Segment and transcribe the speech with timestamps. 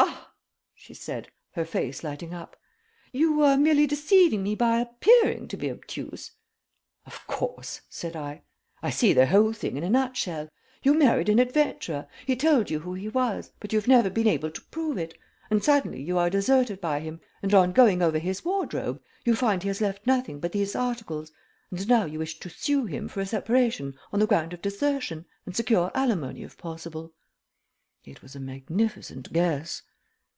[0.00, 0.30] "Ah!"
[0.74, 2.56] she said, her face lighting up.
[3.12, 6.30] "You were merely deceiving me by appearing to be obtuse?"
[7.04, 8.42] "Of course," said I.
[8.80, 10.48] "I see the whole thing in a nutshell.
[10.82, 14.50] You married an adventurer; he told you who he was, but you've never been able
[14.52, 15.18] to prove it;
[15.50, 19.62] and suddenly you are deserted by him, and on going over his wardrobe you find
[19.62, 21.32] he has left nothing but these articles:
[21.70, 25.26] and now you wish to sue him for a separation on the ground of desertion,
[25.44, 27.12] and secure alimony if possible."
[28.04, 29.82] It was a magnificent guess.